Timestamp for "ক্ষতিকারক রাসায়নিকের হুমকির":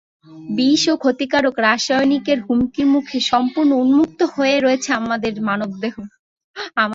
0.97-2.87